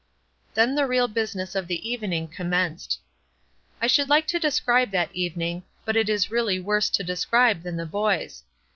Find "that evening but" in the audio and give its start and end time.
4.89-5.95